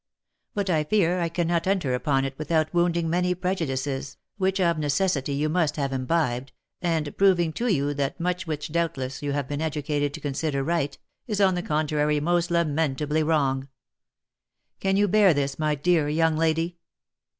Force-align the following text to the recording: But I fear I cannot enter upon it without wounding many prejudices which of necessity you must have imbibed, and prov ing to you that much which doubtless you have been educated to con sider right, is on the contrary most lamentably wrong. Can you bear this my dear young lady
But 0.55 0.67
I 0.67 0.83
fear 0.83 1.19
I 1.19 1.29
cannot 1.29 1.67
enter 1.67 1.93
upon 1.93 2.25
it 2.25 2.33
without 2.39 2.73
wounding 2.73 3.07
many 3.07 3.35
prejudices 3.35 4.17
which 4.37 4.59
of 4.59 4.79
necessity 4.79 5.33
you 5.35 5.47
must 5.47 5.75
have 5.75 5.93
imbibed, 5.93 6.53
and 6.81 7.15
prov 7.17 7.39
ing 7.39 7.53
to 7.53 7.67
you 7.67 7.93
that 7.93 8.19
much 8.19 8.47
which 8.47 8.71
doubtless 8.71 9.21
you 9.21 9.33
have 9.33 9.47
been 9.47 9.61
educated 9.61 10.11
to 10.15 10.19
con 10.19 10.33
sider 10.33 10.63
right, 10.63 10.97
is 11.27 11.39
on 11.39 11.53
the 11.53 11.61
contrary 11.61 12.19
most 12.19 12.49
lamentably 12.49 13.21
wrong. 13.21 13.67
Can 14.79 14.97
you 14.97 15.07
bear 15.07 15.35
this 15.35 15.59
my 15.59 15.75
dear 15.75 16.09
young 16.09 16.35
lady 16.35 16.79